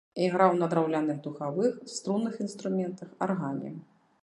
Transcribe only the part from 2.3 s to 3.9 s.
інструментах, аргане.